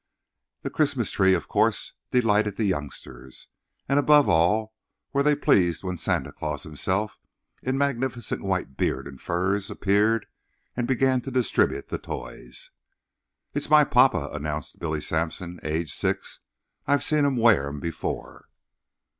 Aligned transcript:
The 0.63 0.71
Christmas 0.71 1.11
tree, 1.11 1.35
of 1.35 1.47
course, 1.47 1.93
delighted 2.09 2.55
the 2.57 2.63
youngsters, 2.65 3.49
and 3.87 3.99
above 3.99 4.27
all 4.27 4.73
were 5.13 5.21
they 5.21 5.35
pleased 5.35 5.83
when 5.83 5.99
Santa 5.99 6.31
Claus 6.31 6.63
himself 6.63 7.19
in 7.61 7.77
magnificent 7.77 8.41
white 8.41 8.75
beard 8.77 9.07
and 9.07 9.21
furs 9.21 9.69
appeared 9.69 10.25
and 10.75 10.87
began 10.87 11.21
to 11.21 11.29
distribute 11.29 11.89
the 11.89 11.99
toys. 11.99 12.71
"It's 13.53 13.69
my 13.69 13.83
papa," 13.83 14.31
announced 14.33 14.79
Billy 14.79 15.01
Sampson, 15.01 15.59
aged 15.61 15.93
six. 15.93 16.39
"I've 16.87 17.03
seen 17.03 17.23
him 17.23 17.35
wear 17.35 17.67
'em 17.67 17.79
before." 17.79 18.47